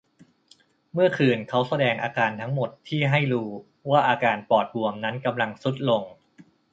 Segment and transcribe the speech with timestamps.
[0.93, 3.43] เมื่อคืนเขาแสดงอาการทั้งหมดที่ให้รู
[3.89, 6.03] ว่าอาการปอดบวมนั้นกำลังทรุดลง